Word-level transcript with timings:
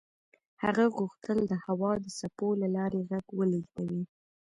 هغه 0.63 0.85
غوښتل 0.97 1.37
د 1.51 1.53
هوا 1.65 1.91
د 2.03 2.05
څپو 2.17 2.47
له 2.61 2.67
لارې 2.75 2.99
غږ 3.09 3.25
ولېږدوي. 3.37 4.03